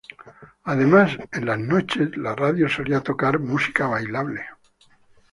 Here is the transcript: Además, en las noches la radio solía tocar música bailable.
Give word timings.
Además, 0.63 1.15
en 1.31 1.45
las 1.45 1.59
noches 1.59 2.17
la 2.17 2.33
radio 2.35 2.67
solía 2.67 3.01
tocar 3.01 3.37
música 3.37 3.85
bailable. 3.85 4.43